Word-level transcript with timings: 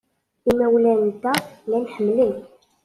Imawlan-nteɣ 0.49 1.39
llan 1.65 1.85
ḥemmlen-k. 1.93 2.39